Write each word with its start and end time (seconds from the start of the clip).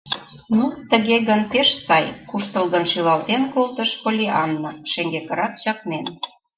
—Ну, 0.57 0.65
тыге 0.89 1.17
гын, 1.27 1.41
пеш 1.51 1.69
сай,— 1.85 2.05
куштылгын 2.29 2.85
шӱлалтен 2.91 3.43
колтыш 3.53 3.91
Поллианна, 4.01 4.71
шеҥгекырак 4.91 5.53
чакнен. 5.63 6.05